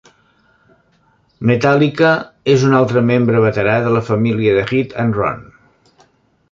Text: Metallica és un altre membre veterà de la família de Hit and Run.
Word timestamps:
Metallica 1.49 2.13
és 2.55 2.65
un 2.69 2.73
altre 2.79 3.05
membre 3.11 3.45
veterà 3.47 3.79
de 3.87 3.93
la 3.99 4.03
família 4.11 4.59
de 4.61 4.69
Hit 4.73 5.01
and 5.05 5.21
Run. 5.21 5.45